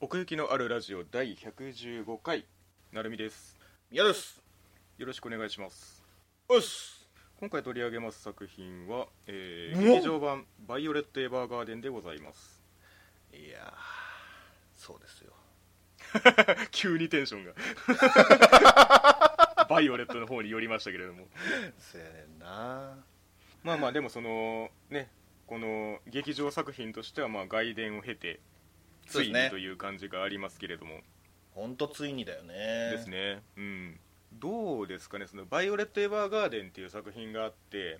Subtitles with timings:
[0.00, 2.46] 奥行きのあるラジオ第115回
[2.92, 3.58] なるみです。
[3.90, 4.40] 嫌です。
[4.96, 6.04] よろしくお願いします。
[6.48, 7.04] よし。
[7.40, 12.62] 今回取り上げます作品は、えー劇場版「バイオレット・エヴァーガーデン」でございます。
[13.32, 13.72] いやー
[14.76, 15.32] そうですよ。
[16.70, 17.52] 急にテンションが。
[19.68, 21.26] バイオレットの方に寄りましたけれども。
[21.78, 23.04] せやねんな。
[23.64, 25.10] まあまあでもそのね
[25.48, 28.38] この劇場作品としてはまあ外伝を経て
[29.08, 31.00] ついにという感じがありますけれども。
[31.54, 32.54] ほんとついにだよね。
[32.92, 33.42] ですね。
[33.56, 34.00] うん。
[34.34, 35.26] どうですかね。
[35.26, 37.98] その「バイオレット・エヴァーガーデン」っていう作品があって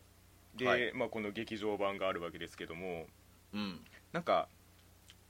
[0.55, 0.93] で、はい。
[0.93, 3.07] まあ、この劇場版があるわけですけども。
[3.55, 3.81] うん。
[4.13, 4.49] なんか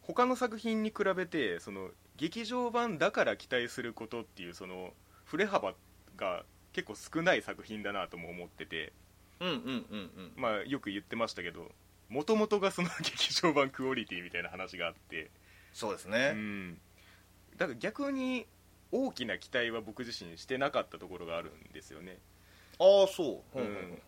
[0.02, 4.92] 他の作品に比べてその劇場版だから期待することっていうその
[5.24, 5.74] 振れ幅
[6.16, 8.92] が結構少ない作品だなとも思ってて、
[9.40, 10.32] うんうんうんうん。
[10.37, 11.70] まあ、よく言ってましたけど
[12.09, 15.30] もともとがその 劇場版クオリティみたいな話があって、う
[15.78, 16.74] そうですね、ん、
[17.56, 18.46] だから逆に
[18.91, 22.18] 大きな期待は僕自身してなかったところがあるんですよね。
[22.80, 23.65] ああそう、うん。
[23.65, 23.68] うん。
[23.68, 24.02] うんうん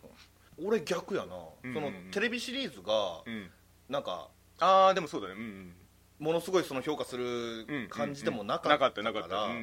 [0.63, 1.33] 俺逆やな、
[1.63, 3.49] うんそのテレビシリーズがうん。
[3.87, 4.27] なんか
[4.59, 5.35] ああでもそうだね。
[5.35, 5.75] うんうん
[6.19, 9.59] ものすごいその評価する感じでもなかったかったからうんうんう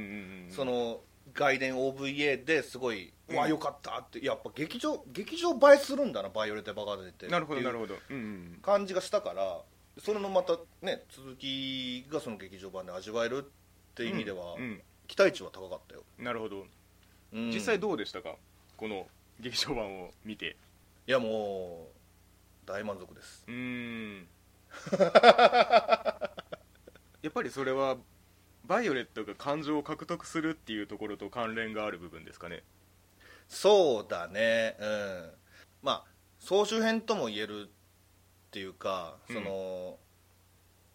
[0.47, 1.01] んその
[1.35, 3.37] 外伝 OVA ですごい、うん。
[3.37, 7.29] わあよかったってやっぱ劇場劇場映えするんだなバイオレット・バガーデンって。
[7.29, 7.97] なるほどなるほど。
[8.09, 8.59] うんうん。
[8.63, 9.61] 感じがしたから
[9.99, 14.81] それのまたね続きがその劇場版で味わえるっていう意味では、うん。
[15.07, 16.67] 期待値は高かったよ、なるほど。
[17.33, 17.51] うん。
[17.51, 18.37] 実際どうでしたか？
[18.77, 19.07] この
[19.41, 20.57] 劇場版を見て。
[21.07, 21.89] いやも
[22.67, 23.45] う大満足です。
[23.49, 24.29] うーん。
[27.23, 27.97] やっぱりそれは
[28.67, 32.63] バイオレットが感情を獲得するっていうところと関連がある部分ですかね。
[33.49, 34.77] そうだね。
[34.79, 35.31] うん。
[35.83, 37.71] まあ総集編とも言える
[38.49, 39.97] っていうかその、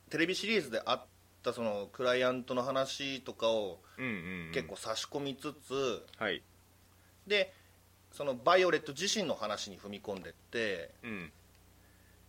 [0.10, 1.06] テレビシリーズであっ
[1.44, 4.12] たそのクライアントの話とかをうんうん、
[4.48, 6.42] うん、結構差し込みつつ、はい。
[7.28, 7.54] で
[8.12, 11.32] そのバイオレット自身の話に踏み込んでってうん。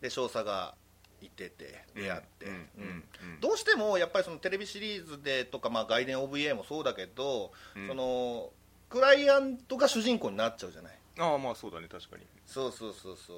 [0.00, 0.74] で少佐が
[1.22, 3.04] いてて出会って、うんうんうん
[3.40, 7.88] どうしてもやっぱりそのテレビシリーズでとか、まあ、外伝 OVA もそうだけど、うん。
[7.88, 8.50] その
[8.88, 10.98] クライアントが主人公になっちゃうじゃない。
[11.18, 12.24] ああまあそうだね確かに。
[12.46, 13.36] そうそうそうそう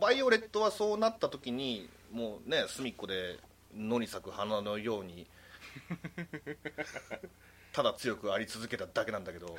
[0.00, 3.38] バイオレットはそうなった時にもうね隅っこで
[3.76, 5.26] 野に咲く花のように
[7.72, 9.56] ただ強くあり続けただけなんだけど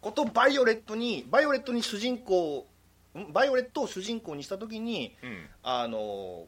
[0.00, 2.66] ことバイオレットにバイオレットに主人公
[3.18, 5.48] んバイオレットを主人公にした時にうん。
[5.62, 6.46] あの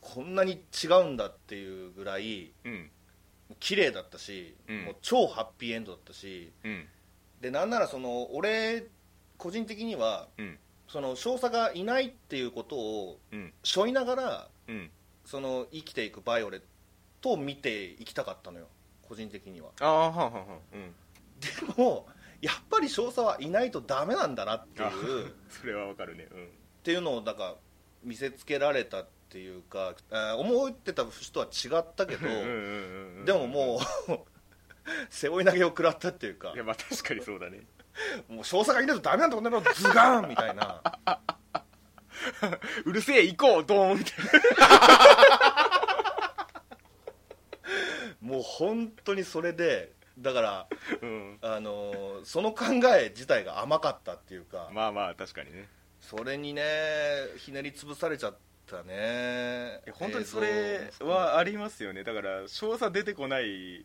[0.00, 2.90] こんなに違うんだっていうぐらいうん。
[3.60, 4.84] 綺麗だったし、うん。
[4.84, 6.88] もう超ハッピーエンドだったしうん。
[7.40, 8.86] でなんならその俺
[9.38, 10.58] 個人的にはうん
[10.94, 13.52] その少佐がいないっていうことをうん。
[13.64, 14.90] 背負いながらうん。
[15.24, 16.62] その生きていくバイオレッ
[17.20, 18.68] トを見ていきたかったのよ。
[19.02, 19.70] 個人的には。
[19.80, 20.94] ああはあはあはあうん。
[21.40, 22.06] でも
[22.40, 26.28] やっぱり少佐はいないとダメなんだなっていあうそれはわかるね。
[26.30, 26.44] うん。
[26.44, 26.48] っ
[26.84, 27.56] ていうのをなんか
[28.04, 33.24] 見せつけられたっていうか、えー思ってた節とは違ったけどうんうんうんうん。
[33.24, 34.20] でももう
[35.10, 36.52] 背負い投げを食らったっていうか。
[36.54, 37.62] いやまあ確かにそうだね
[38.28, 39.60] もう少佐がいないとダメなんだこんなの。
[39.60, 40.80] ズガーンみたいな。
[42.84, 44.14] うるせえ行こうドーンみたい
[48.20, 50.66] もう本当にそれでだからな
[51.02, 51.38] うん。
[51.42, 52.64] あのーその考
[52.96, 55.68] え自体が甘かったっていうか、まあまあ確かにね。
[56.00, 56.62] それにね
[57.36, 59.80] ひねり潰されちゃったね。
[59.86, 62.04] いや本当にそれはありますよね。
[62.04, 63.84] だから少佐出てこない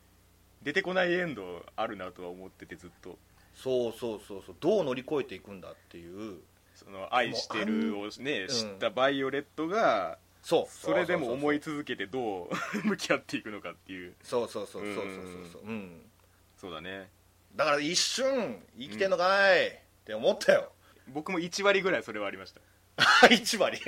[0.61, 3.17] 出てこないエンドあるなとは思っててずっと
[3.61, 6.39] そうそうそうそうどう乗り越えていくんだっていう。
[6.75, 8.47] その愛してるをねん。
[8.47, 10.65] 知ったバイオレットがそう。
[10.69, 12.49] それでも思い続けてどう
[12.87, 14.15] 向き合っていくのかっていう。
[14.23, 15.13] そうそうそうそうそうそう
[15.53, 15.61] そう。
[15.63, 16.09] うん。
[16.57, 17.09] そうだね。
[17.55, 19.71] だから一瞬生きてんのかい、っ
[20.05, 20.71] て思ったよ。
[21.07, 22.61] 僕も1割ぐらいそれはありました。
[23.27, 23.81] 1割？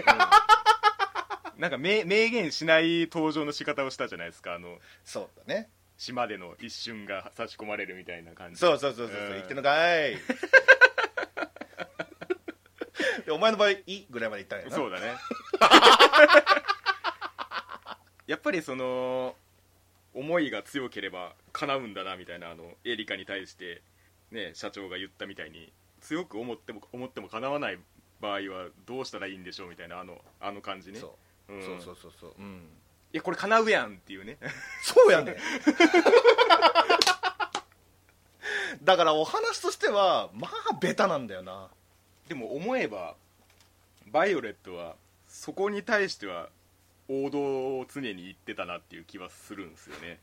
[1.57, 4.79] なんか明明言しない登場の仕方をしたじゃないですかあの。
[5.05, 5.69] そうだね
[6.01, 8.59] 島での一瞬が差し込まれるみたいな感じ。
[8.59, 9.27] そうそうそうそうそう。
[9.27, 9.37] うん。
[9.37, 10.17] 生きてんのかい。
[13.23, 14.71] でお前の場合「い」ぐらいまでいったんやな。
[14.71, 15.13] そうだね。
[18.25, 19.35] やっぱりその
[20.15, 23.83] 思いが強ければ叶うんだなみたいなあのエリカに対して、
[24.31, 27.77] ね、社長が言ったみたいに強く思っても思っても叶わない
[28.19, 30.99] 場合はどうしたらいいんでしょうみたいなあのあの感じね。
[30.99, 31.61] そう,、うん。
[31.61, 32.33] そうそうそうそう。
[32.39, 32.67] うん
[33.13, 34.37] いやこれ叶うやんっていうね。
[34.83, 35.35] そうやねん。
[38.83, 41.69] だからお話としてはまあベタなんだよな。
[42.27, 43.15] でも思えば
[44.07, 44.95] バイオレットは
[45.27, 46.49] そこに対しては
[47.07, 50.19] 王道を常に言ってたなっていう気はするんですよね。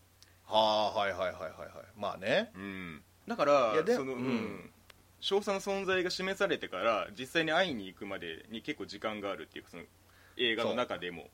[0.46, 1.68] はあはいはいはいはいはい。
[1.96, 2.50] まあね。
[2.54, 3.02] うん。
[3.26, 4.28] だからその、ううん。
[4.34, 4.72] ん
[5.20, 9.82] 少佐の存在が示されてから実際に会いに行くまでに結構時間があるっていうかその
[10.36, 11.28] 映画の中でも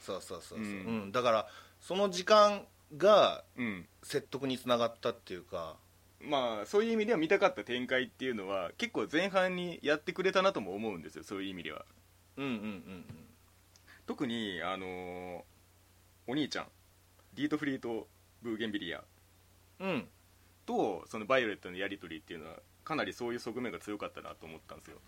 [0.00, 1.06] そうそうそうそう、ううん。
[1.08, 1.48] んだから
[1.80, 2.66] その時間
[2.96, 3.86] がうん。
[4.02, 5.76] 説得につながったっていうか。
[6.22, 11.84] まあそういう意味では見たかった展開っていうのは結構前半にやってくれたなとも思うんですよそういう意味では。
[12.36, 13.04] うんうんうん
[14.06, 15.40] 特にあのー
[16.26, 16.66] お兄ちゃん
[17.34, 18.06] ディート・フリート・
[18.42, 19.02] ブーゲンビリア。
[19.80, 19.88] うん。
[19.88, 20.08] うん
[20.66, 24.98] とそのバイオレットのやり取りっていうのはかなりそういう側面が強かったなと思ったんですよ、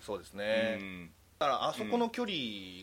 [0.00, 1.10] そうですね、うん
[1.42, 2.36] だからあそこの距離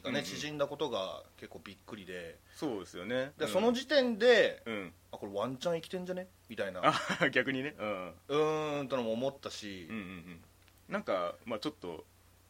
[0.03, 2.37] がね、うん縮んだことが結構びっくりで。
[2.53, 3.31] そうですよね。
[3.37, 3.47] で、うん。
[3.47, 4.93] その時点でうん。
[5.13, 6.27] あこれワンチャン生きてんじゃね？
[6.49, 6.81] みたいな。
[6.83, 7.73] あ 逆にね。
[7.79, 8.13] うん。
[8.27, 10.43] うーんとのも思ったし、うんうんうん。
[10.89, 12.03] なんか、まあ、ちょっと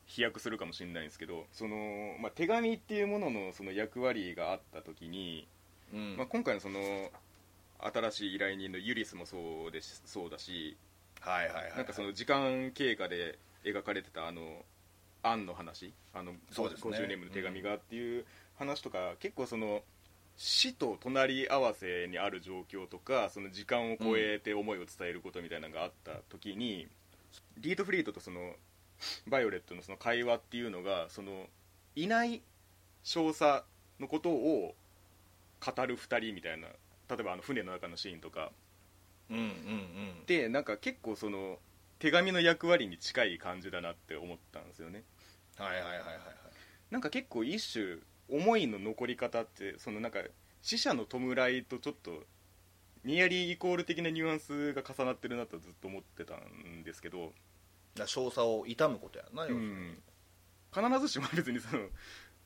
[0.08, 5.48] 飛躍するかもしれないんですけどその、まあ、手紙っていうもののその役割があった時に、
[5.94, 6.18] うん。
[6.18, 7.12] まあ、今回のその
[7.80, 10.76] 新しい依頼人のユリスもそうですそうだし
[11.22, 11.76] はいはいはい。
[11.76, 14.66] なんかその時間経過で描かれてたあの
[15.24, 15.94] アンの話？
[16.14, 16.98] あのそうですね。
[16.98, 18.26] 50年目の手紙がっていう
[18.58, 19.82] 話とか、結構その
[20.38, 26.88] 死と隣り合わせにある状況とかその時間を超えて思いを伝えることみたいなのがあった時に、
[27.58, 28.54] リート・フリートとその
[29.28, 31.48] バイオレットのその会話っていうのがその
[31.96, 32.42] いない
[33.04, 33.64] 少佐
[34.00, 34.76] のことを
[35.60, 36.68] 語る2人みたいな
[37.10, 38.52] 例えばあの船の中のシーンとか。
[39.30, 40.26] うんうんうん。
[40.26, 41.60] でなんか結構その
[42.00, 45.04] 手紙の役割に近い感じだなって思ったんですよね。
[45.58, 46.16] はいはいはいはいはい。
[46.90, 47.98] なんか結構一種
[48.30, 50.20] 思いの残り方ってそのなんか
[50.62, 52.24] 死者の弔いとちょっと
[53.04, 57.32] ニアリーイコール的なニュアンスが重なってるなとずっと思ってたんですけど、
[58.06, 59.66] 少佐を悼むことやな、要するに。
[59.66, 59.98] うん、
[60.74, 61.88] 必ずしも別にその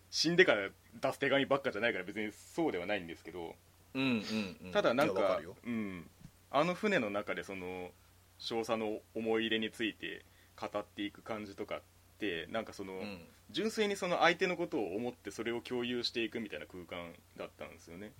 [0.10, 0.70] 死んでから
[1.02, 3.56] 出す手紙ばっかじゃないから別にそうではないんですけど。
[3.96, 4.72] うんうんうん。
[4.72, 6.10] ただなんかうん、
[6.52, 7.92] あの船の中でその
[8.38, 10.26] 少佐の思い入れについて
[10.60, 11.82] 語っていく感じとかっ
[12.20, 13.26] てなんかその、うん。
[13.52, 18.12] 純粋にその相手のことを思ってそれを共有していくみたいな空間だったんですよね、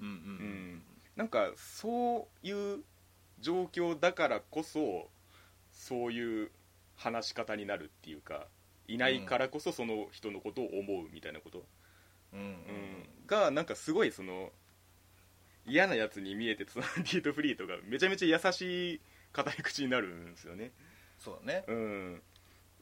[0.00, 0.82] うんうんうん。
[1.16, 2.84] なんかそういう
[3.40, 5.08] 状況だからこそ
[5.72, 6.50] そういう
[6.94, 8.46] 話し方になるっていうか
[8.88, 11.64] いないからこそその人のことを思うみたいなこと、
[12.32, 12.56] うん
[13.26, 14.50] がなんかすごいその
[15.66, 19.00] 嫌なやつに見えてその ディート・フリートがめちゃめちゃ優しい
[19.36, 20.72] 語り口になるんですよね。
[21.18, 21.64] そうだね。
[21.68, 22.22] うん、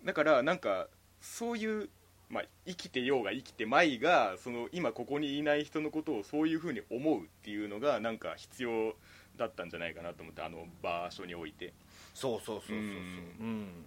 [0.05, 0.89] だからなんか
[1.21, 1.89] そういう、
[2.29, 8.95] まあ、生きてようが生きてまいがその今ここにいない人のことをそういうふうに思うっていうのがなんか必要
[9.37, 11.73] だったんじゃないかなと思ってあの場所において。
[12.15, 12.77] そうそうそうそうそう。
[12.77, 12.95] うん。
[13.41, 13.85] うん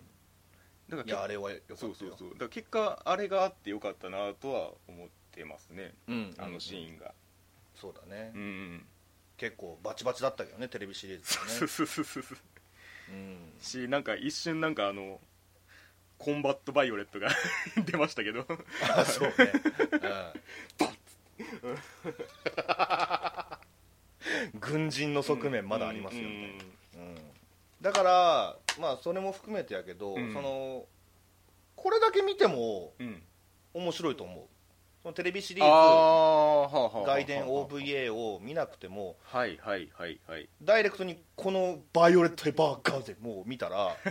[0.89, 1.77] だからあれはよかったよ。
[1.77, 2.29] そうそうそう。
[2.31, 5.93] だから結果あれがあってよかったなとは思ってますね。
[6.07, 7.13] うんあのシーンが。
[7.75, 8.31] そうだね。
[8.33, 8.85] うん、
[9.35, 12.23] 結構バチバチだったけどねテレビシリーズそうでねそうそうそうそう。
[12.31, 12.56] うん
[13.62, 15.19] しなんか一瞬なんかあの
[16.18, 17.30] コンバットバイオレットが
[17.86, 18.45] 出ましたけど。
[18.95, 19.36] あそうね。
[21.63, 21.77] うん。
[24.59, 26.57] 軍人の側面まだありますよね、
[26.95, 27.18] うん
[27.80, 30.33] だからまあそれも含めてやけど、うん。
[30.33, 30.88] その
[31.75, 33.24] これだけ見てもうん、うん
[33.74, 34.48] 面白いと思
[35.07, 40.50] うそのテレビシリーズ外伝 OVA を見なくてもはいはいはいはい。
[40.62, 43.96] ダイレクトにこの「バイオレット・エヴァーガーデン」もう見たら、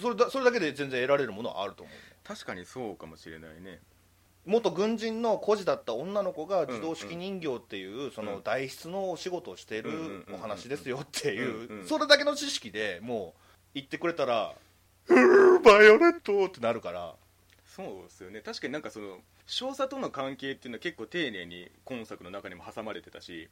[0.00, 1.94] それだそれだけで全然得られるものはあると思う。
[2.24, 3.80] 確かにそうかもしれないね。
[4.44, 13.40] 元軍人の孤児だった女の子が自動式人形っていうそのうん代筆のお仕事をしているお話ですよっていうそれだけの知識でもう
[13.74, 14.52] 言ってくれたら
[15.08, 17.14] 「うーバイオレット!」ってなるから
[17.74, 18.40] そうですよね。
[18.40, 23.48] 確かになんかその少佐との関係っていうのは結構丁寧に今作の中にも挟まれてたし、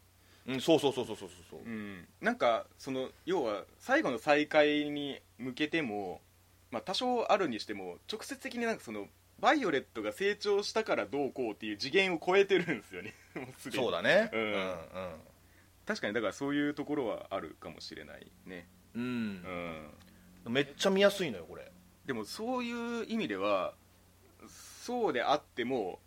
[0.47, 1.69] うんそうそうそうそうそうそうう。
[1.69, 6.21] ん、なんかその要は最後の再会に向けても、
[6.71, 9.07] まあ、多少あるにしても直接的になんかその
[9.39, 13.15] バイオレットが成長したからどうこうっていう次元を超えてるんですよね。
[13.35, 13.85] もうすでに。
[13.85, 14.31] そうだね。
[14.33, 14.43] うん。
[14.43, 14.77] うん
[15.87, 18.69] 確かにだからそういうところはあるかもしれないね。
[18.95, 19.91] うんうん。
[20.45, 20.53] うん。
[20.53, 21.73] めっちゃ見やすいのよこれ。
[22.07, 23.75] でもそういう意味では
[24.81, 25.99] そうであっても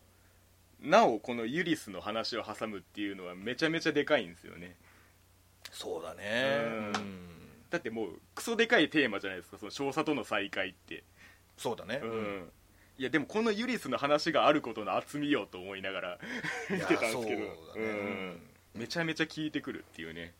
[0.81, 4.75] なおこのユリスの話を挟むっていうのはめちゃめちゃでかいんですよね。
[5.71, 6.59] そうだね。
[6.95, 7.19] うん。
[7.69, 11.03] だってもうクソでかいテーマじゃないですかその少佐との再会って。
[11.57, 12.01] そうだね。
[12.03, 12.51] うん。
[12.97, 16.19] いやでもこのユリスの話があることの厚みよと思いながら
[16.69, 17.15] 見てたんですけど。
[17.15, 17.81] そうだね。
[17.81, 18.49] うん。
[18.73, 20.33] めちゃめちゃ効いてくるっていうね。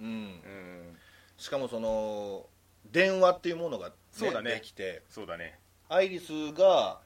[0.00, 0.06] うん。
[0.06, 0.98] うん。
[1.36, 2.46] しかもその
[2.86, 4.54] 電話っていうものが、ね、そうだね。
[4.54, 5.58] できてそうだね。
[5.88, 7.00] アイリスが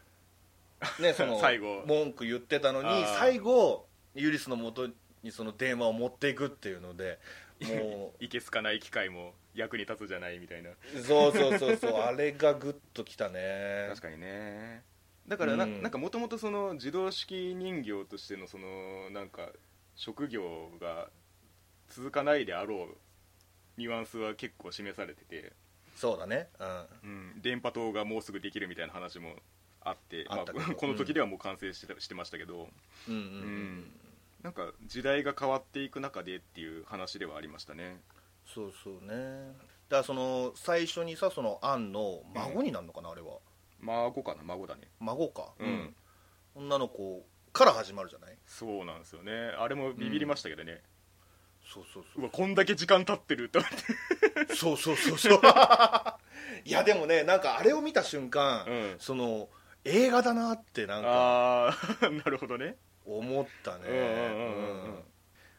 [1.01, 1.85] ねその 最後。
[1.87, 4.89] 文句言ってたのに最後ユリスのもと
[5.23, 7.19] にその電話を持っていくっていうので
[7.61, 10.71] も いけすかない機械も役に立つじゃないみたいな。
[10.71, 13.87] うそうそうそうそう あれがグッときたね。
[13.89, 14.83] 確かにね。
[15.27, 15.79] だからな,、うん。
[15.79, 19.51] ん、なんかもともとその自動式人形としてのそのなんか
[19.97, 21.11] 職業が
[21.89, 22.97] 続かないであろう
[23.77, 25.53] ニュアンスは結構示されてて、
[25.97, 26.49] そうだね。
[26.59, 26.87] うん。
[27.03, 27.07] う
[27.39, 29.37] ん、電波塔がもうすぐできるみたいな話も
[29.85, 32.69] あってまあ、 この時ではもう完成してたしてましたけど、
[33.09, 33.15] うん。
[33.15, 34.01] うんうんうん
[34.43, 37.99] なんか時代が変わっていく中でっていう話ではありましたね。
[38.45, 39.55] そうそうね。
[39.89, 43.39] だからその最初にさそのアンの孫になるのかな、あれは。
[43.81, 44.43] 孫かな？
[44.43, 44.83] 孫だね。
[45.01, 45.55] 孫か。
[45.59, 45.97] うん、
[46.55, 47.25] 女の子
[47.55, 48.37] から始まるじゃない？
[48.47, 49.33] そうなんですよね。
[49.33, 50.83] あれもビビりましたけどね、
[51.67, 53.71] そうそうそうわこんだけ時間経ってると思っ
[54.47, 54.55] て。
[54.55, 55.41] そうそうそうそう。
[56.67, 58.97] いやでもねなんかあれを見た瞬間、うん。
[58.99, 59.49] その
[59.85, 62.77] 映画だなってなんかああ なるほどね。
[63.07, 63.85] 思ったね。
[63.89, 65.05] うんうんうんうんうん。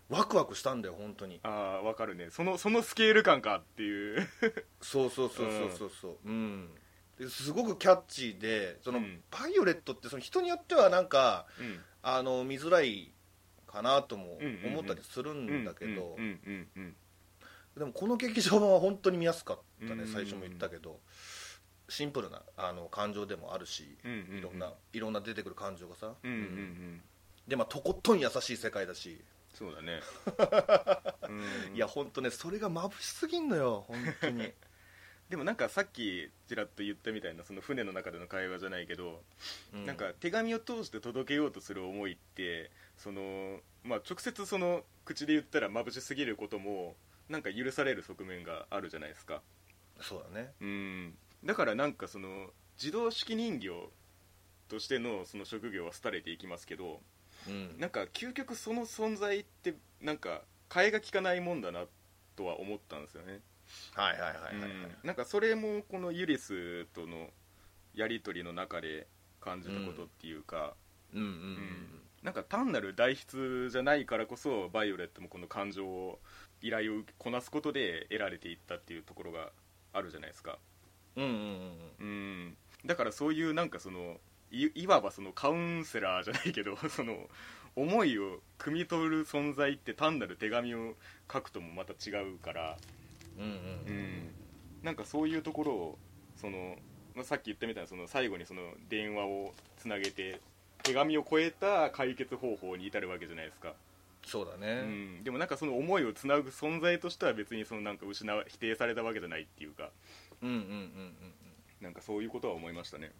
[0.09, 1.39] ワクワクしたんだよ本当に。
[1.43, 2.29] ああわかるね。
[2.31, 4.27] そのそのスケール感かっていう。
[4.81, 6.29] そうそうそうそうそうそう。
[6.29, 6.69] うん。
[7.17, 9.23] ですごくキャッチーでその、うん。
[9.31, 11.83] バイオレットってその人によってはなんかうん。
[12.01, 13.13] あの見づらい
[13.67, 14.71] かなともうんうんうん。
[14.73, 16.95] 思ったりするんだけど、うんうんうん。
[17.77, 20.07] でもこの劇場版は本当に見やすかったね、うん。
[20.07, 20.99] 最初も言ったけど
[21.87, 26.43] シンプルなあの感情でもあるし、いろんないろんな出てくる感情がさ、うんうんうん。
[26.43, 27.01] うん。
[27.47, 29.21] でまあとことん優しい世界だし、
[29.53, 30.01] そうだね。
[31.29, 34.51] うんいや本当ねそれが眩しすぎんのよ本当に。
[35.29, 39.23] でもなんかさっきちらっと言ったみたいなその船の中での会話じゃないけど、
[39.73, 46.95] うなんか手紙を通して届けようとする思いってその、まあ、直接その口で言ったら眩しすぎることも
[47.27, 49.41] なんか許される側面があるじゃないですか。
[49.99, 50.53] そうだね。
[50.61, 53.69] うんだからなんかその自動式人形
[54.67, 57.01] としてのその職業は廃れていきますけど
[57.47, 57.79] うん。
[57.79, 61.85] なんか究極その存在ってなんか替えが利かないもんだな
[62.35, 63.39] とは思ったんですよね。
[63.93, 64.69] はいはいはいはい、はい。
[64.69, 64.91] うん。
[65.03, 67.29] なんかそれもこのユリスとの
[67.93, 69.07] やり取りの中で
[69.39, 70.73] 感じたことっていうか、
[71.13, 76.19] うんうんうんなんか単なる代筆じゃないからこそバイオレットもこの感情を
[76.63, 79.51] 依頼をこなすことで得られていったっていうところが
[79.93, 80.57] あるじゃないですか
[81.15, 82.57] うんうんうんうん。
[82.85, 84.17] だからそういうなんかその
[84.51, 87.29] いいわばそのカウンセラーじゃないけど その
[87.75, 90.95] 思いを汲み取る存在って単なる手紙を
[91.31, 92.77] 書くともまた違うから。
[93.37, 93.51] うんうんう
[93.91, 94.35] ん。
[94.83, 95.99] なんかそういうところを
[96.35, 96.77] その、
[97.15, 100.39] まあ、さっき言ったみたいなその最後にその電話をつなげて
[100.83, 103.73] 手紙を超えた解決方法に至るわけじゃないですか、
[104.25, 109.89] そうだうね、ん、でもなんかその思いをつなぐ存在としては別にそのなんか失わ否定されたわけじゃないっていうか
[110.41, 111.33] うん、うんうんうんうん。
[111.81, 113.11] なんかそういうことは思いましたね。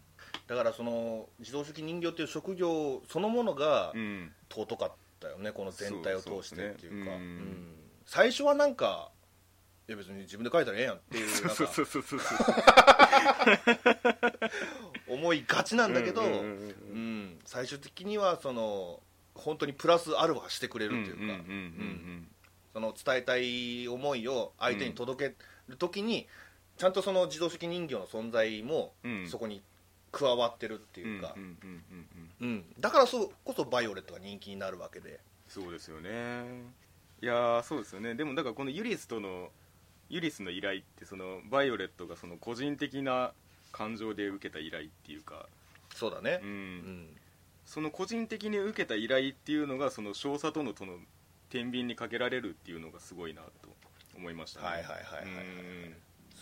[0.46, 4.32] だからその自動式人形っていう職業そのものがうん。
[4.50, 7.10] 尊かったよねこの全体を通してっていうか。
[7.12, 7.16] ね。
[7.16, 7.22] うん。
[7.22, 7.74] うん。
[8.06, 9.10] 最初はなんか
[9.88, 11.28] いや別に自分で書いたらええやんっていう
[15.08, 19.00] 思いがちなんだけど、うん最終的にはその
[19.34, 21.44] 本当にプラスアルファしてくれるっていうか。
[22.72, 25.34] その伝えたい思いを相手に届け
[25.66, 26.26] るときに、
[26.76, 29.28] ちゃんとその自動式人形の存在もうん。
[29.28, 29.62] そこに
[30.12, 31.36] 加わってるってうんいうか
[32.80, 35.20] だからそこそバイオレットが人気になるわけで。
[35.48, 36.10] そうですよね。
[37.20, 38.14] いやーそうですよね。
[38.14, 39.50] でもだからこのユリスとの
[40.08, 43.32] ユリスの依頼ってそのバイオレットがその個人的な
[43.72, 45.46] 感情で受けた依頼っていうか、
[45.94, 46.40] そうだね。
[46.42, 46.48] うん。
[46.48, 47.16] うん。
[47.66, 50.98] その個人的に受けた依頼っていうのがその少佐とのその
[51.50, 53.50] 天秤にかけられるっていうのがすごいなと
[54.16, 54.66] 思いましたね。
[54.66, 55.44] はいはいはいはいはい。
[55.44, 55.48] う
[55.90, 55.96] ん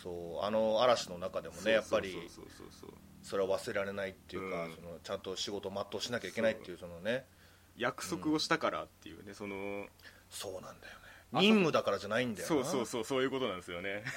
[0.04, 2.68] そうあの嵐の中でもねやっぱりそうそうそう。
[2.80, 2.90] そう
[3.24, 4.74] それは忘れられないっていうか、うん。
[4.74, 7.24] そのちゃんと仕事を全うしなきゃいけないっていうそのね
[7.78, 9.86] 約束をしたからっていうね、その
[10.30, 10.78] そうなんだよね。
[11.32, 12.54] あ任務だからじゃないんだよな。
[12.54, 14.04] そうそうそうそういうことなんですよね。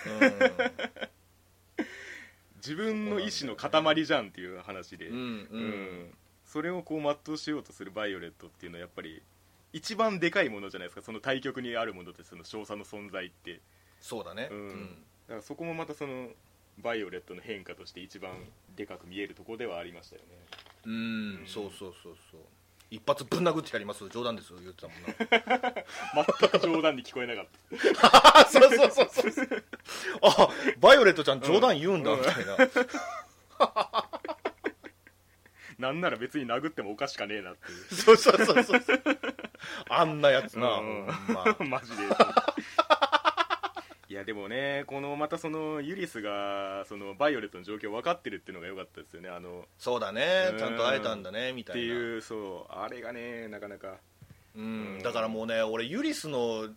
[2.57, 5.29] 自分の意志の塊じゃんっていう話で、うんうん、うん。
[5.29, 5.65] う
[6.09, 6.17] ん。
[6.45, 9.23] それをこう全うしようとするバイオレットっていうのはやっぱり
[9.71, 11.01] 一番でかいものじゃないですか。
[11.01, 13.61] その対極にあるものってその少佐の存在って、
[14.01, 14.49] そうだね。
[14.51, 16.29] うんだからそこもまたその
[16.79, 18.31] バイオレットの変化として一番
[18.75, 20.27] でかく見えるところではありましたよね。
[20.85, 20.95] うん、う
[21.43, 21.47] ん。
[21.47, 22.41] そうそうそうそう。
[22.89, 24.07] 一発ぶん殴ってやります。
[24.07, 25.75] 冗談ですよ言ってたもんな。
[26.39, 27.45] 全く冗談に聞こえなかっ
[28.01, 28.39] た。
[28.39, 29.63] あ そうそうそうそう。
[30.21, 32.57] あバイオレットちゃん冗談言うんだ、みたいな。
[35.77, 37.77] なんなら別に殴ってもおかしかねえなっていう。
[37.93, 38.83] そうそうそうそう。
[39.89, 41.55] あんなやつな、うんま。
[41.59, 42.03] マジで
[44.09, 49.27] いやでもねこのまたそのユリスがそのバイオレットの状況分かってるっていうのが良かったですよね。
[49.27, 50.49] あのそうだね。
[50.53, 50.57] うん。
[50.57, 53.97] ちゃんと会えたんだねみたっていないうそうあれがねなかなか。
[54.55, 56.69] うん、だからもうね俺ユリスの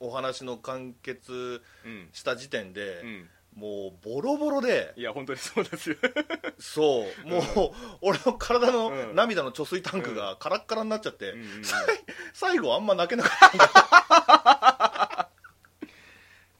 [0.00, 2.08] お話の完結うん。
[2.12, 3.28] した時点でう、ん。
[3.54, 5.96] もうボロボロでいや本当にそうですよ。
[6.58, 7.28] そう。
[7.28, 7.42] もう、
[8.02, 9.14] 俺の体のうん。
[9.14, 11.64] 涙の貯水タンクがカラッカラになっちゃって、うんうんうん。
[11.64, 11.86] さい
[12.34, 14.57] 最後あんま泣けなかった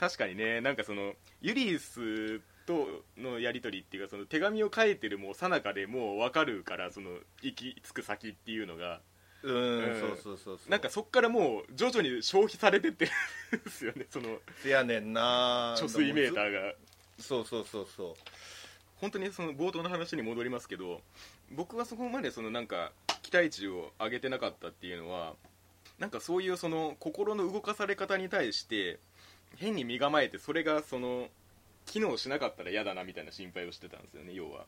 [0.08, 1.12] 確かにねなんかその
[1.42, 2.86] ユリスと
[3.18, 7.10] のやり取りっていうかその手紙を書いてるもう最中でもう分かるからその
[7.42, 9.00] 行き着く先っていうのが。
[9.40, 10.70] うん、うんそうそうそうそう。
[10.70, 13.12] なんかそっからもう徐々に消費されてってる
[13.60, 16.72] んですよねそのせやねんな貯水メーターが。
[17.20, 18.14] そうそうそうそう。
[18.96, 21.00] 本当にその冒頭の話に戻りますけど
[21.52, 22.90] 僕はそこまでそのなんか
[23.22, 25.34] 期待値を上げてなかったっていうのは
[25.98, 28.98] なんかそういうその心の動かされ方に対して
[29.57, 31.28] 変に身構えてそれがその
[31.87, 34.67] 機能しなかったら嫌だなみたいな心配をしてたんですよね要は。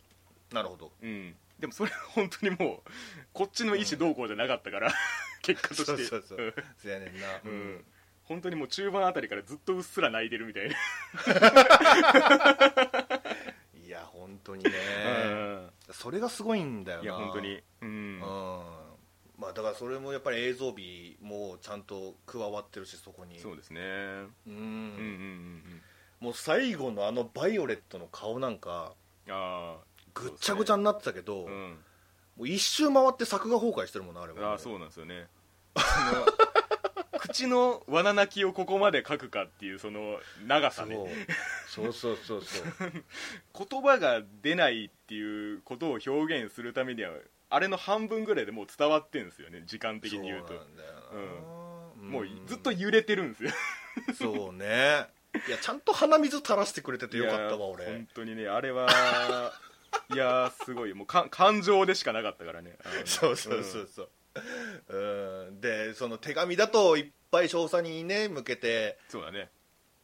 [0.52, 0.90] なるほど。
[1.02, 1.34] うん。
[1.58, 2.90] でもそれは 本当にもう
[3.32, 4.92] こっちの意思どうこうじゃなかったから、
[5.42, 5.84] 結果として。
[5.84, 6.54] そうそうそう。
[6.78, 7.40] せやねんな。
[7.44, 7.84] うん。
[8.24, 10.76] 本当にもう中盤あたりからずっとうっすら泣いてるみたいな、
[13.84, 14.70] いや本当にね。
[15.90, 17.04] それがすごいんだよな。
[17.04, 17.60] いや本当に。
[17.80, 17.88] うん。
[17.88, 18.24] う
[18.76, 18.79] ん
[19.40, 23.38] まあだからそれもやっぱり映像美もちゃんと加わってるしそこに。
[23.38, 23.80] そうですね。
[23.80, 24.28] うん。
[24.46, 24.66] うんうんうんう
[25.76, 25.82] ん。
[26.20, 28.92] もう最後のあのバイオレットの顔なんか
[29.28, 31.78] ああぐっちゃぐちゃになってたけど、もうん
[32.38, 35.26] う一周回って作画崩壊してるもんなあれはああそうなんですよね。
[37.18, 40.96] 口の罠泣きをここまで書くかっていうその長さね
[41.68, 41.92] そう。
[41.92, 43.04] そうそうそうそう。
[43.70, 47.12] 言葉が出ないっていうことを表現するためには
[47.50, 50.48] あれの半分ぐらいでもう伝わってるんですよね時間的に言うと。
[50.48, 50.92] そうなんだよ
[52.02, 53.50] な、もうずっと揺れてるんですよ。
[54.16, 55.06] そうね。
[55.46, 57.86] いやちゃんと鼻水垂らしてくれててよかったわ俺。
[57.86, 58.88] 本当にねあれは
[60.12, 60.94] いやーすごい。
[60.94, 62.76] もうか感情でしかなかったからね。
[63.04, 69.50] そうそうそうそう、うん、でその手紙だといっぱい少佐にね向けてそうだね。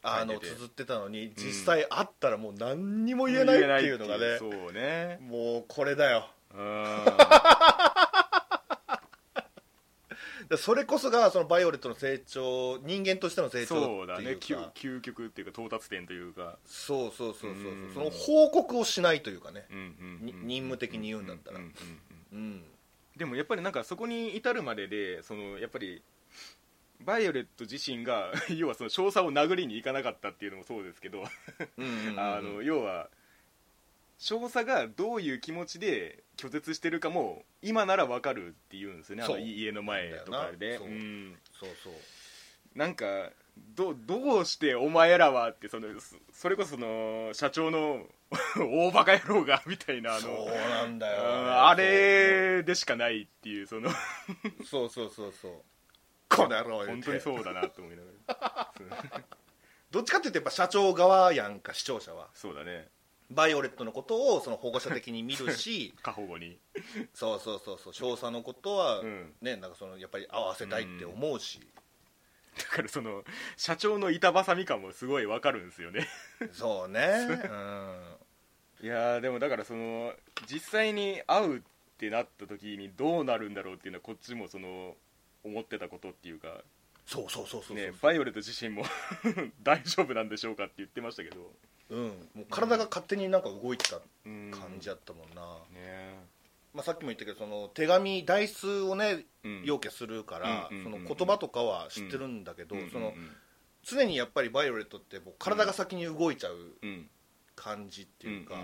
[0.03, 4.39] あの綴ってたのに実際会ったらもう何にも言えないっていうのがね。
[4.39, 5.19] そうね。
[5.21, 6.29] もうこれだよ
[10.57, 14.71] それこそがそのバイオレットの成長人間としての成長そうだねっていうか。
[14.75, 16.59] 究究極っていうか到達点というか。
[16.65, 17.91] そうそうそうそうう。
[17.91, 17.95] ん。
[17.95, 19.67] その報告をしないというかね。
[19.71, 21.59] 任務的に言うんだったら。
[23.17, 26.03] でもやっぱりなんかそこに至るまででそのやっぱり
[27.01, 31.25] バイオレット自身が 要はその少佐を殴りに行かなかったっていうのもそうですけど。
[32.17, 33.09] あの要は
[34.19, 39.23] 少佐がどういう気持ちで拒絶してるかも今ならわかるって言うんですよね。
[39.25, 40.79] あの家の前とかで。
[40.79, 40.89] そう。
[40.89, 41.37] うん。
[41.53, 41.93] そうそう。
[42.79, 43.31] なんか
[43.75, 48.07] どどうしてお前らはってそのそそれこそその社長の
[48.59, 53.91] 大バカ野郎がみたいなあそうのなんだうんよあれでしかないっていうその
[54.69, 55.53] そうそうそうそう。
[56.29, 59.25] この野郎本当にそうだなと思いながら。
[59.91, 62.29] どっちかっていうとやっぱ社長側やんか視聴者は。
[62.35, 62.89] そうだね
[63.31, 66.59] バイオレットのことをその保護者的に見るし 過保護に。
[67.15, 69.35] そうそうそうそう少佐のことは、うん。
[69.41, 71.61] ねなんかそのやっぱり合わせたいって思うし、
[72.57, 73.25] だからその
[73.57, 76.07] 社長の板挟み感もすごいわかるんですよね。
[76.53, 77.01] そうね。
[77.45, 78.17] うん。
[78.83, 80.15] いやーでもだからその
[80.47, 81.63] 実際に会うっ
[81.99, 84.97] てなった時にどうなるんだろうっていうのはこっちもその
[85.45, 86.63] 思ってたことっていうか
[87.07, 88.85] そうそうそうそうそう、ねバイオレット自身も
[89.63, 91.53] 大丈夫なんでしょうかって言ってましたけど
[91.91, 96.19] うん、もう体が勝手になんか動いてたうん感じやったもんな、ね
[96.75, 99.63] まあ、さっきも言ったけどその手紙台数をねうん。
[99.65, 103.31] 要件するから、うんその言葉とかは知ってるんだけど、うんそのうん。
[103.83, 107.09] 常にやっぱりバイオレットってもう体が先に動いちゃううん。
[107.55, 108.55] 感じっていうか、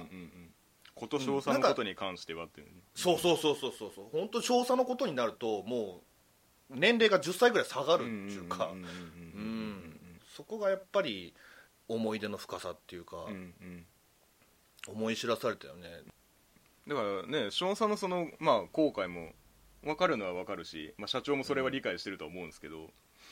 [0.94, 2.72] こと少佐のことに関してはっていうね。
[2.94, 4.04] そうそうそうそうそうそう。
[4.12, 6.02] 本当少佐のことになるとも
[6.70, 8.74] う年齢が10歳ぐらい下がるっていうか。
[10.37, 11.35] そこがやっぱり
[11.88, 13.33] 思い出の深さっていうか、うんうん。
[13.33, 13.87] うん
[14.88, 15.88] 思い知らされたよね。
[16.88, 19.31] だからね少佐のそのまあ後悔も
[19.85, 22.90] 分かるのは分かるし、まあ、社長もそれは理解してると思うんですけど、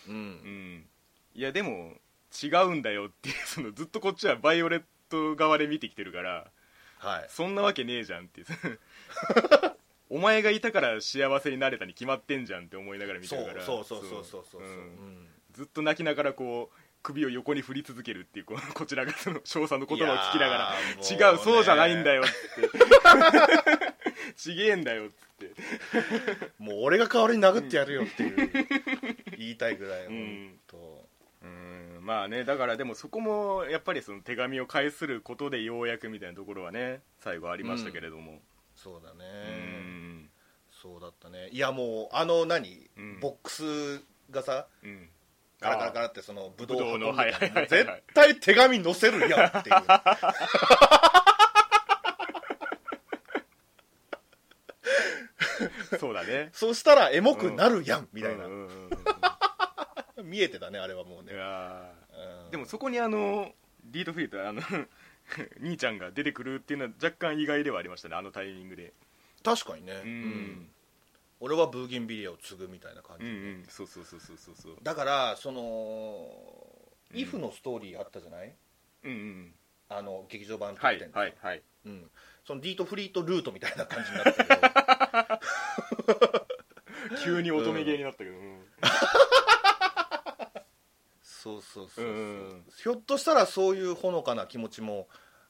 [0.08, 0.86] うん、うん、
[1.34, 1.94] いやでも
[2.42, 6.50] 違うんだよっていう そのずっとこっちはバイオレット側で見てきてるから
[6.98, 7.26] はい。
[7.30, 8.44] そんなわけねえじゃんって
[10.10, 13.64] お前がいたから幸せになれたに決まってんじゃんって思いながら見てるから。
[13.64, 15.28] そうそうそうそうそうそう、んうん。
[15.52, 24.00] ずっと泣きながらこう首を横に振り続けるっていうこう こちらがその少佐の言葉を聞きながら違うそうじゃないんだよって
[24.36, 25.54] ちげえんだよっつって。
[26.58, 28.76] もう俺が代わりに殴ってやるよっていう
[29.38, 30.58] 言いたいぐらい、ん。
[30.70, 31.08] 本
[31.42, 38.42] うんまあねだからでもそこもやっぱりその手紙を返することでようやくみたいなところはね最後ありましたけれども。
[38.76, 39.24] そうだね。
[39.24, 40.30] うん。
[40.70, 41.48] そうだったね。
[41.48, 43.20] いやもうあの何、うん。
[43.20, 45.08] ボックスがさうん
[45.60, 47.68] ガラガラガラってそのブドウの運んではいはいはいはい。
[47.68, 49.76] 絶対手紙載せるやんっていう。
[55.98, 56.48] そうだね。
[56.52, 58.46] そしたらエモくなるやん、みたいな、
[60.22, 61.32] 見えてたねあれはもういね、
[62.50, 63.52] でもそこにあの
[63.84, 64.62] リードフリートあの
[65.60, 68.92] 兄ちゃんが出てくるっていうのは若干意外ではありましたねあのタイミングで。
[69.42, 70.70] 確かにね、うん、うん
[71.40, 73.64] 俺はブーゲンビリアを継ぐみたいな感じ、うんうん。
[73.68, 74.76] そうそうそうそうそうそう。
[74.82, 76.28] だからその、
[77.12, 77.18] うん。
[77.18, 78.54] イフのストーリーあったじゃない？
[79.04, 79.54] うんうん。
[79.88, 82.10] あの劇場版はい特典はいはいうん、
[82.46, 86.46] そのディートフリートルートみたいな感じになってたけど。
[87.24, 88.62] 急に乙女芸になったけど、うん。
[91.22, 92.14] そうそうそうそう、うん
[92.50, 92.64] うん。
[92.76, 95.08] ひょっとしたらそういうほのかな気持ちも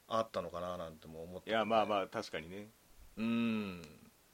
[0.08, 2.68] あったのかななんても思っていやまあまあ確かにね。
[3.16, 3.82] うん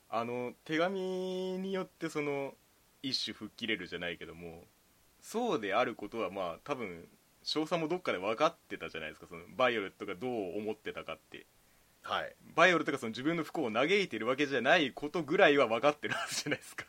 [0.09, 2.55] あの手紙によってその
[3.03, 4.65] 一種吹っ切れるじゃないけども
[5.21, 7.09] そうであることはまあ多分
[7.47, 9.27] 少佐もどっかで分かってたじゃないですか。
[9.29, 11.47] そのバイオレットがどう思ってたかって。
[12.03, 12.35] はい。
[12.57, 16.85] バイオレットがその自分の不幸を嘆いてるわけじゃないことぐらいは分かってるはずじゃないですか。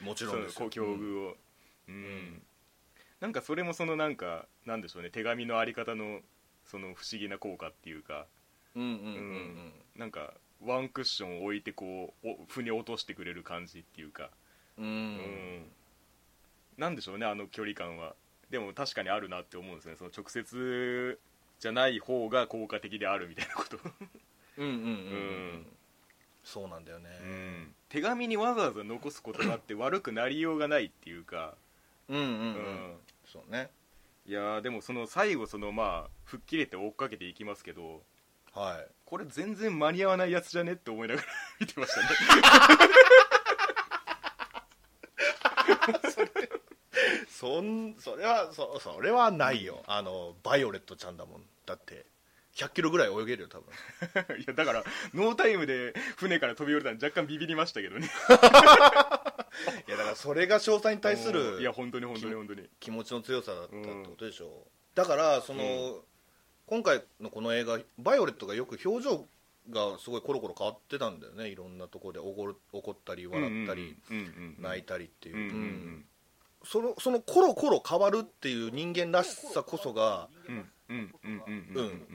[0.00, 1.36] もちろんですその境よ遇を。
[1.88, 2.42] うん、ん。
[3.20, 5.10] なんかそれもそのなんかなんでしょうね。
[5.10, 6.18] 手紙のあり方の
[6.64, 8.26] その不思議な効果っていうか。
[8.74, 8.94] うんうんうん。
[8.94, 9.72] うん。
[9.96, 14.30] なんかワンクッションを置いてこうお腑に落としてくれる感じっていうか。
[14.78, 15.72] うん、うん。
[16.78, 18.14] なんでしょうねあの距離感は。
[18.50, 19.96] でも確かにあるなって思うんですね。
[19.96, 21.18] その直接
[21.58, 23.78] じゃない方が効果的であるみたいなこと、
[24.58, 24.84] うんうんうんうん。
[24.84, 24.88] う
[25.58, 25.66] ん。
[26.44, 27.08] そうなんだよね。
[27.22, 27.74] うん。
[27.88, 31.54] 手紙にわざわざ残すことがあって悪くなりようがないっていうか、
[32.08, 32.96] うんうんうん、うん。
[33.24, 33.70] そうね。
[34.26, 38.02] いやーでもその最後そのまあ吹っ切れて追っかけていきますけど。
[38.52, 41.26] はいこれ全然間に合わないやつじゃねって思いながら
[41.60, 42.06] 見てましたね。
[47.28, 51.46] そ んそれはそそれはないよ、あのバイオレットちゃんだもん。
[51.66, 52.06] だって
[52.54, 53.70] 100キロぐらい泳げるよ多分。
[54.40, 58.10] いやだからノータイムで船から飛び降りたの若干ビビりましたけどね。
[59.88, 62.66] いやだからそれが少佐に対するいや本当に本当に本当に。
[62.80, 66.02] 気持ちの強さだったってことでしょ、だからその、
[66.72, 69.26] 今回のこの映画バイオレットがよく表情
[69.70, 71.48] がすごいコロコロ変わってたんだよね。
[71.48, 73.94] いろんなところで怒る怒ったり笑ったり、
[74.58, 76.04] 泣いたりっていう、うんうんうん。
[76.64, 80.30] そのそのコロコロ変わるっていう人間らしさこそが、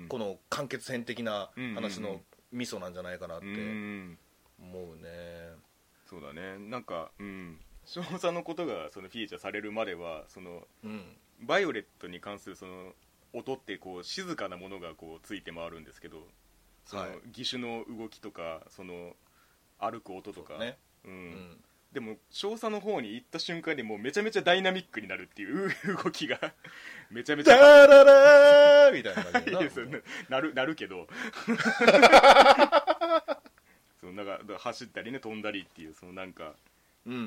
[0.10, 5.52] この完結編的な話のミソなんじゃないかなって思うね。
[6.10, 6.58] そうだね。
[6.58, 7.60] なんかうん。
[7.86, 11.16] 少佐のことがそのフィーチャーされるまではそのうん。
[11.42, 12.94] バイオレットに関するその
[13.34, 16.28] 音ってこう静かなものがこうついて回るんですけど
[16.86, 17.12] そのはい。
[17.38, 19.16] 義手の動きとかその
[19.80, 20.56] 歩く音とか、
[21.92, 25.70] でも少佐の方に行った瞬間にもうめちゃめちゃダイナミックになるっていう
[26.04, 26.40] 動きが。
[27.10, 27.58] めちゃめちゃ。
[27.58, 29.68] ダララーみたいな感じなな
[30.30, 31.08] なる なるけど。
[34.02, 36.56] そうなんか走ったりね飛んだりっていうそのなんか、
[37.06, 37.22] うんうんう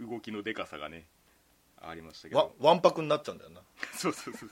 [0.00, 0.10] うんん。
[0.10, 1.06] 動きのでかさがね
[1.88, 2.66] ありましたけわど。
[2.66, 3.60] わんぱくになっちゃうんだよな。
[3.96, 4.50] そうそうそう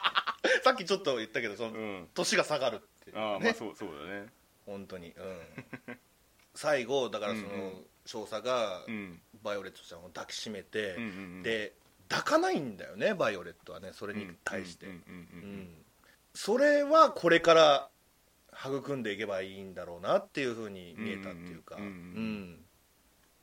[0.62, 4.32] さっきちょっと言ったけどその、そう、うん、年が下がるっていうああまあねそうそうだね。
[4.64, 5.12] 本当に。
[5.12, 5.38] うん。
[6.54, 9.20] 最後だからその、うんうん少佐がうん。
[9.42, 11.10] バイオレットちゃんを抱きしめて、うんうんう
[11.40, 11.42] ん。
[11.42, 11.74] で
[12.08, 14.86] 抱かないんだよねバイオレットはねそれに対して、
[16.34, 17.90] それはこれから
[18.64, 21.78] 育んでいけばいいんだろうなっていうふうに見えたっていうか。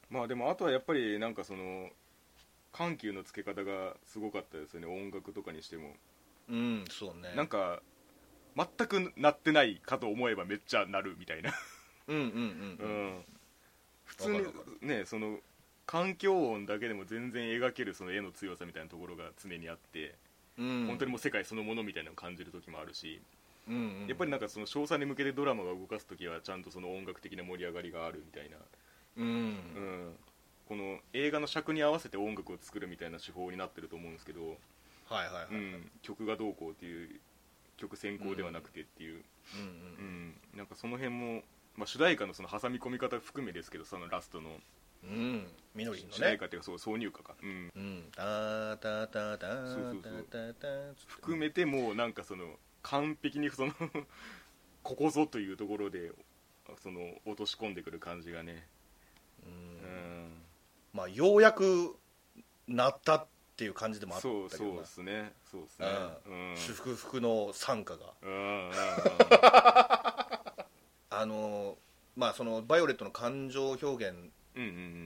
[0.10, 1.89] まあでもあとはやっぱりなんかその
[2.73, 4.88] 緩急のつけ方がすごかったですよね。
[4.88, 5.95] 音楽とかにしても。
[6.49, 7.33] うんそうね。
[7.36, 7.81] なんか
[8.55, 11.53] 全く鳴ってないかと思えばめっちゃ鳴るみたいな。
[12.07, 13.07] うんうんうんううん。
[13.19, 13.25] ん
[14.05, 14.41] 普通に
[14.81, 15.39] ねその
[15.86, 20.15] 環境音だけでも全然描けるその絵の強さみたいなところが常にあって、
[20.57, 20.88] うん。
[20.88, 23.21] 本当にもう世界そのものみたいなのを感じる時もあるし、
[23.67, 24.07] うんうん。
[24.07, 28.57] やっぱりなんかその少佐に向けてドラマが動かす時はちゃんとその音楽的な盛り上がりがあるみたいな、
[29.17, 29.25] うん。
[29.25, 30.15] うん、
[30.67, 34.41] この映画の尺に合わせて音楽を作るみたいな手法になってると思うんですけど、
[35.10, 37.19] はいはいはい、ううんん、曲がどうこうっていう
[37.78, 39.23] 曲先行ではなくてっていう、
[39.56, 41.41] うんうんなんかその辺も、
[41.76, 44.52] まあ、主題歌のその挟み込み方含めですけどそのラストの。
[45.04, 45.47] うん。
[45.76, 46.15] みのりんのね。
[46.15, 48.04] 主題歌っていうかそう挿入歌か、うん、うん。
[48.15, 50.95] タタタタそうそうそう。
[51.08, 52.45] 含めてもうなんかその
[52.84, 53.73] 完璧にその
[54.84, 56.12] ここぞというところで
[56.82, 58.67] その落とし込んでくる感じがね、
[59.45, 60.22] ううんん、
[60.93, 61.95] まあようやく
[62.67, 64.69] なったっっていう感じでもあったそうけどな。
[64.71, 65.32] そうですね。
[65.51, 65.88] そうですね。
[66.25, 66.58] うん。
[66.58, 68.15] 祝福の参加が。
[71.12, 71.77] あの
[72.15, 74.32] まあそのバイオレットの感情表現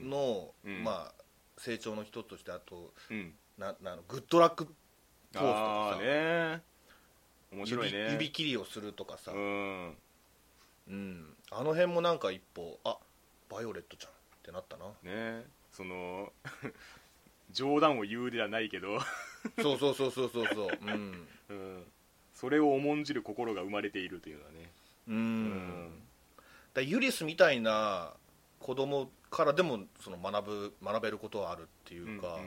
[0.04, 1.22] の、うんまあ
[1.58, 3.36] 成長の一つとしてあとうん。
[3.58, 4.74] ななグッドラックポー
[5.34, 6.62] ズとかさ、ね
[7.52, 7.98] 面白いね。
[7.98, 9.98] 指指切りをするとかさ、うん。
[10.88, 11.36] うん。
[11.50, 12.96] あの辺もなんか一歩あ
[13.50, 14.86] バイオレットちゃんってなったな。
[15.02, 15.44] ね
[15.78, 16.32] その
[17.52, 18.98] 冗談を言うではないけど、
[19.62, 20.78] そうそうそうそうそうそう。
[20.82, 21.28] うん。
[21.50, 21.84] うん、
[22.34, 24.70] それを重んじる心が生まれているというのはね。
[25.06, 25.90] うん、うん。
[26.74, 28.12] だユリスみたいな
[28.58, 32.38] 子供からでもその学ぶ学べることはあるっていうか、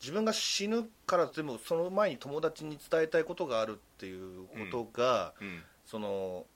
[0.00, 5.48] 自分が死ぬからでもその前に友達に伝えたいことがあるっていうことが、うん。
[5.48, 5.62] うん。
[5.84, 6.46] その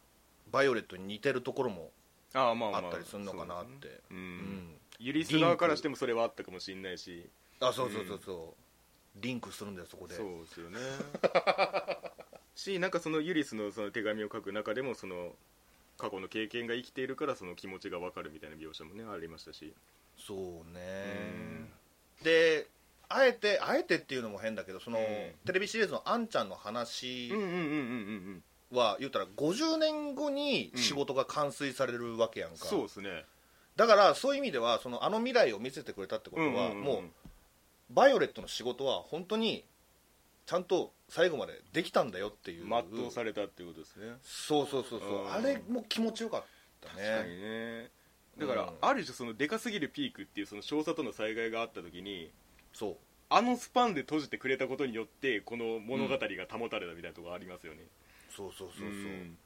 [0.51, 1.91] バイオレットに似てるところも
[2.33, 2.81] ああまあまあ。
[2.87, 3.89] あったりするのかなって。
[3.89, 3.99] そうだね。
[4.11, 4.15] う
[5.01, 7.29] うんんユリス側からしてもそれはあったかもしれないし。
[7.61, 8.55] あそうそうそうそ
[9.17, 10.15] う、リンクするんだよそこで。
[10.15, 10.79] そうですよね。
[12.55, 15.33] しなんかそのユリスのその手紙を書く中でもその
[15.97, 19.73] 過去の経験が生きているからその気持ちが分かるみたいな描写もねありましたし。
[20.17, 20.39] そう
[20.73, 21.71] ね。
[22.23, 22.67] で
[23.09, 25.05] あえてあえてっていうのも変だけどその、うん。
[25.47, 27.61] テレビシリーズのあんちゃんの話うんうんうんうんう
[28.35, 33.25] んは言ったら50年後に仕事が完遂されるわけやんか、そうですね
[33.79, 36.81] だからそういう意味ではそのあの未来を見せてくれたってことは、うんうんうん。
[36.83, 37.03] もう
[37.91, 39.65] バイオレットの仕事は本当に
[40.47, 42.67] ちゃんと最後までできたんだよっていう。
[42.67, 44.17] 全うされたっていうことですね。
[44.25, 45.33] そうそうそうそう、うん。
[45.33, 46.45] あれも気持ちよかっ
[46.81, 47.83] た確かにね。
[47.83, 47.91] ね
[48.37, 48.69] だから、うん。
[48.81, 52.33] ある種そのでかすぎるピークっていうその少佐との災害があった時に
[52.73, 52.97] そう。
[53.31, 56.19] あのスパンで閉じてくれたことによってこの物語が
[56.51, 57.83] 保たれたみたいなところありますよね、
[58.35, 59.37] そうそうそうそう、ん。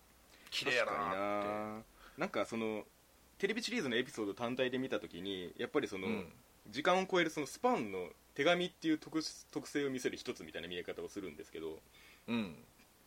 [0.51, 1.83] 綺麗やな確かにな
[2.18, 2.85] なんかその
[3.42, 6.26] テレビシリーズのエピソード単体で見た時にやっぱりその、うん。
[6.70, 11.81] 時間を超えるそのスパンの手紙っていう特特性を見せる一つみたいな見え方をするんですけど
[12.28, 12.55] うん。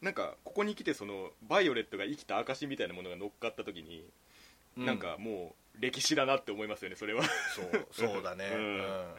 [0.02, 4.04] なんかここに来てそのバイオレットが生きた証みたいなものが乗っかった時に、
[4.78, 4.86] うん。
[4.86, 7.24] なんかもう歴史だなって思いますよねそれは。
[7.56, 8.78] そうそうだね、う うん。
[8.82, 9.13] ん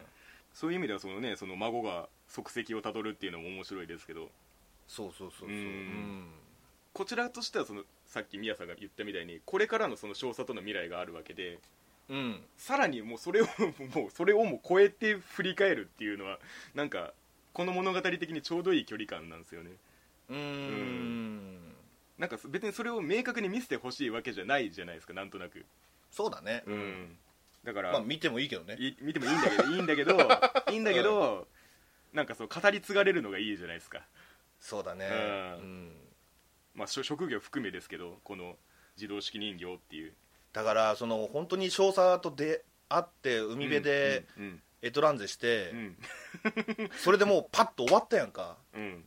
[0.53, 4.29] そういう意味ではそのねその孫が足跡をたどるっていうのも面白いですけど。
[4.87, 5.55] そうそうそうそう、うん。
[5.55, 6.31] うん。
[6.93, 11.59] こちらとしてはそのさっき宮さんが言ったみたいにこれからのその少佐との未来があるわけで
[12.09, 12.41] うん。
[12.57, 13.45] さらにもうそれを
[13.95, 16.39] もうそれをもう超えて振り返るっていうのは
[16.73, 17.13] なんか
[17.53, 19.71] この物語的にちょうどいい距離感なんですよね。
[20.29, 21.75] うーん。
[22.17, 25.65] なんか別にそれを明確に見せてほしいわけじゃないじゃないですかなんとなく。
[26.11, 27.17] そうだね、うん。
[27.63, 28.75] だから、まあ見てもいいけどね。
[28.79, 30.11] い見てもいいんだけどいいんだけど
[30.71, 31.47] いいんだけど、
[32.13, 34.05] なんかそう語り継がれるのがいいじゃないですか。
[34.59, 35.07] そうだね。
[35.07, 35.15] うん。
[35.15, 36.06] うん
[36.77, 38.55] まあ職業含めですけどこの
[38.95, 40.13] 自動式人形っていう。
[40.53, 45.97] だからその本当に少佐と出会って海辺でうんエトランゼして、うん。
[47.03, 48.57] それでもうパッと終わったやんか。
[48.73, 49.05] うん、うん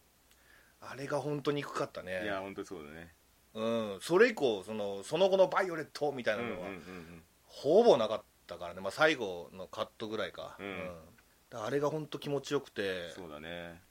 [0.83, 2.23] あれが本当に憎かったね。
[2.25, 3.13] いや本当にそうだね。
[3.55, 3.65] う
[3.97, 10.87] ん、それ以降そのその後のバイオレットみたいなのは、うんうんうんほぼなかったからね、まあ、最後のカットぐらいか,、うん。
[11.51, 13.11] だからあれが本当気持ちよくて。
[13.11, 13.83] そうだね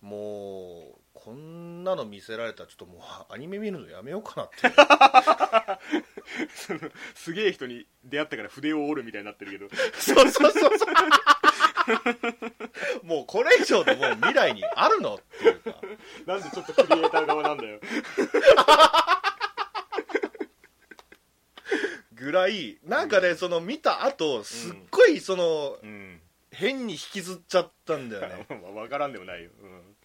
[0.00, 4.58] もうこんなの見せられたらちょっともうアニメ見るのやめようかなって
[6.54, 6.80] その
[7.14, 9.68] すげえ人に出会ったから筆を折るみたいになってるけど。
[9.98, 10.88] そうそうそうそう。
[13.04, 15.74] もうこれ以上のもう未来にあるのっていうか。
[16.26, 17.80] なんでちょっとクリエイター側なんだよ。
[22.12, 22.78] ぐらい。
[22.84, 26.20] なんかねその見た後すっごいそのうん
[26.58, 28.46] 変に引きずっちゃったんだよね。
[28.74, 29.50] 分からんでもないよ、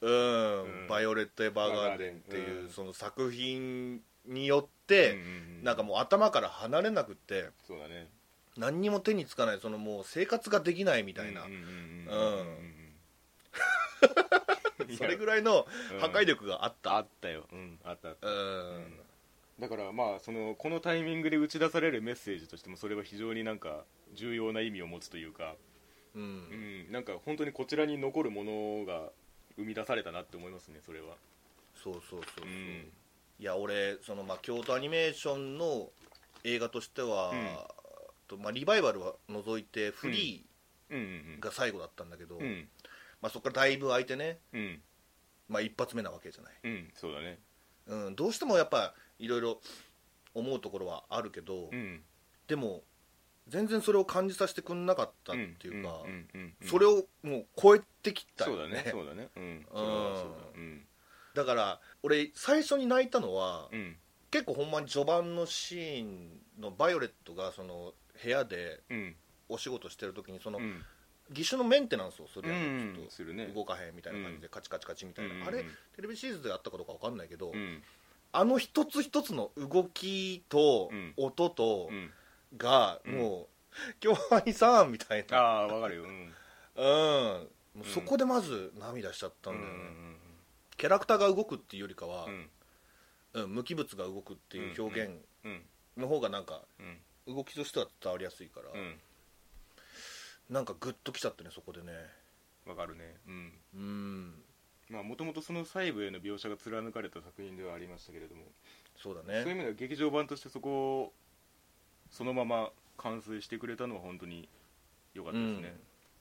[0.01, 0.87] うん、うん。
[0.87, 2.69] バイオレット・エヴァーガーデンっていう、うん。
[2.69, 8.09] その作品によっうんて、うんなんかもう頭から離れなくってそうだね。
[8.57, 12.73] 何にも手につかないそのもう生活ができないみたいな、うんうんうんうん
[14.97, 15.99] それぐらいのうん。
[15.99, 18.27] 破壊力があった、あったよ、うん、あったあった。
[18.27, 18.31] う
[18.79, 18.99] ん。
[19.59, 25.55] だからまあそのこのタイミングで打ち出されるメッセージとしてもそれは非常になんか重要な意味を持つというか、
[26.15, 26.21] うん。
[26.21, 29.09] うん、なんか本当にこちらに残るものが
[29.55, 31.15] 生み出されたなって思いますねそれは。
[31.75, 32.91] そうそうそうそう、うん。
[33.39, 35.89] いや俺そのまあ京都アニメーションの
[36.43, 37.33] 映画としては、
[38.27, 40.45] とまあ、リバイバルは除いてフリ
[40.89, 40.99] うん。
[40.99, 42.67] うんーが最後だったんだけど、うん。
[43.21, 44.81] まあ、そこからだいぶ空いてね、うん。
[45.49, 46.53] まあ、一発目なわけじゃない。
[46.63, 47.39] うんそうだね。
[47.87, 49.59] うん、どうしてもやっぱいろいろ
[50.33, 52.01] 思うところはあるけど、うん。
[52.47, 52.83] でも
[53.47, 56.01] 全然それを感じさせてくんなかったっていうか、
[56.65, 58.75] それをもう超えてきたそうだよね。
[58.75, 59.65] ねそうだねうん。
[59.71, 59.89] そうだ
[60.55, 60.85] うん。
[61.33, 63.95] だから俺最初に泣いたのは、うん。
[64.31, 66.29] 結構ほんまに序盤のシーン
[66.59, 69.15] のバイオレットがその部屋でうん。
[69.49, 70.81] お仕事してる時にその、うん。
[71.29, 75.63] 義手のメンテナンスをするやん、うんちょっと動かへんみたいな感じで、カチカチカチみたいな、うんあれ
[75.95, 77.81] テレビシリーズであったかどうか分かんないけど、うん。
[78.31, 81.13] あの一つ一つの動きとうん。
[81.17, 82.11] 音とうん
[82.57, 83.13] が、うん。
[83.17, 83.47] もう
[83.99, 85.37] 「京アニさん」みたいな。
[85.37, 86.03] ああ分かるよ。
[86.03, 86.09] うん。
[86.09, 87.49] うん。
[87.75, 89.89] もうそこでまず涙しちゃったんだよね、
[90.77, 92.49] キャラクターが動くっていうよりかはう、ん。
[93.33, 95.11] うん無機物が動くっていう表現
[95.43, 95.65] うん。
[95.97, 97.35] の方がなんかうん。
[97.35, 98.99] 動きとしては伝わりやすいから、うん。
[100.49, 101.93] なんかグッときちゃってねそこでね。
[102.65, 103.15] 分かるね。
[103.27, 103.53] うん。
[103.73, 104.43] うん。
[104.89, 108.43] まあもともとその細部への描写が貫かれた作品ではありましたけれども。
[108.97, 111.13] そうだそういう意ね味では劇場版としてそこを
[112.13, 114.47] そのまま完成してくれたのは本当に
[115.15, 115.75] 良かったですね。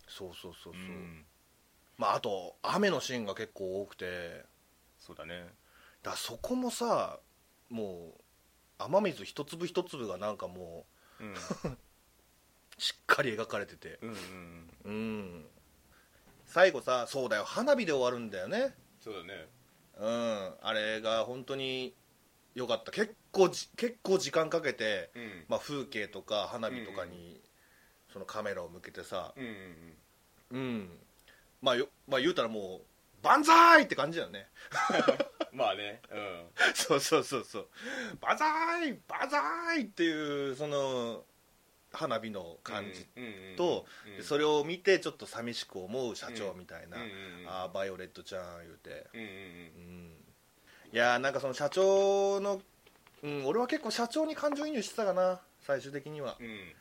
[0.09, 1.25] そうそうそうそう、うん。
[1.99, 4.43] まああと雨のシーンが結構多くて。
[4.99, 5.41] そうだね。
[6.03, 7.19] だからそこもさ
[7.69, 8.21] もう
[8.79, 10.87] 雨水一粒一粒がなんかも
[11.21, 11.33] うん。
[11.35, 11.37] う
[12.79, 13.99] しっかり描かれてて。
[14.01, 14.71] うんうん。
[14.85, 15.47] うん。
[16.47, 17.45] 最後さそうだよ。
[17.45, 18.75] 花火で終わるんだよね。
[18.99, 19.47] そうだね。
[19.99, 20.55] うん。
[20.63, 21.95] あれが本当に
[22.55, 22.93] 良かった。
[22.93, 25.45] 結構じ結構時間かけて、うん。
[25.49, 27.41] まあ、風景とか花火とかに
[28.13, 29.53] そのカメラを向けてさうんうん
[30.51, 30.89] うん。
[31.61, 34.49] まあよまあ言うたらもう万歳って感じだよね。
[35.53, 36.03] う んまあね。
[36.11, 36.49] うん。
[36.75, 37.69] そうそうそうそう。
[38.21, 41.25] 万歳万歳っていうその
[41.93, 44.17] 花火の感じうんうんうんと、うん。
[44.17, 49.27] でそれを見てちょっと寂しく思う社長みたいな、うんうんうんああバイオレットちゃん言うて、うんうん。
[49.27, 50.25] うん。
[50.93, 52.61] いやーなんかその社長の、
[53.23, 56.37] うん、俺は結構社長に感情移入してたかな最終的には。
[56.41, 56.47] うん。
[56.47, 56.75] うん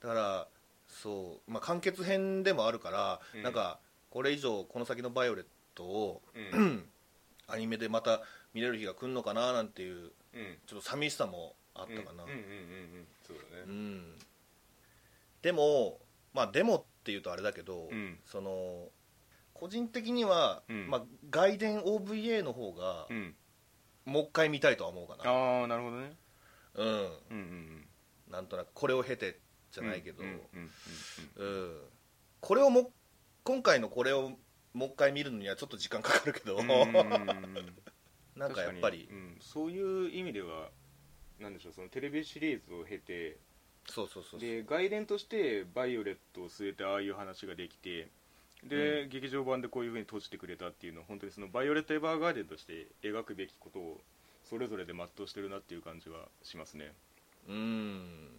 [0.00, 0.46] だから
[0.88, 3.42] そう、まあ、完結編でもあるから、うん。
[3.42, 3.78] なんか
[4.10, 6.88] これ以上この先のバイオレットをうん。
[7.46, 8.22] アニメでまた
[8.54, 10.58] 見れる日が来るのかななんていううん。
[10.66, 12.24] ちょっと寂しさもあったかな、
[15.42, 15.98] でも
[16.32, 18.18] まあでもっていうとあれだけど、うん。
[18.24, 18.88] その
[19.54, 20.88] 個人的には、うん。
[20.88, 23.34] まあ、外伝 OVA の方がうん
[24.04, 25.30] もう一回見たいとは思うかな。
[25.30, 26.16] ああなるほどね。
[26.74, 26.86] うん。
[26.86, 26.98] うん
[27.30, 27.86] うん
[28.30, 29.40] なんとなくこれを経て
[29.72, 30.22] じじゃないけど、
[32.40, 32.90] これをも
[33.44, 34.30] 今回のこれを
[34.72, 36.76] もう一回見るのにはちょっと時間かかるけど、うんうんうん。
[36.76, 37.76] うん
[38.36, 39.08] なんかやっぱり。
[39.10, 40.70] うん、そういう意味では
[41.38, 43.38] なんでしょうそのテレビシリーズを経て。
[43.86, 44.40] そうそうそうそう。
[44.40, 48.08] で外伝としてバイオレットを据えてああいう話ができて
[48.64, 54.00] で、劇場版でこういうふうに閉じてくれたっていうのは本当にそのバイオレット・エヴァーガーデンとして描くべきことを
[54.44, 56.92] それぞれで全うしてるなっていう感じはしますね、
[57.48, 58.30] うん。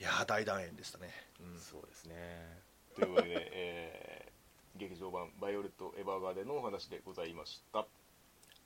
[0.00, 1.60] いやー大団円でしたね、うん。
[1.60, 2.60] そうですね。
[2.94, 4.36] というわけで、えー
[4.78, 7.80] 劇場版バイオレット・エヴァーガーデンのお話でございました。
[7.80, 7.86] あ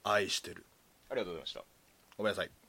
[0.02, 0.64] 愛してる。
[1.14, 1.64] りがとうございました。
[2.16, 2.59] ごめんなさい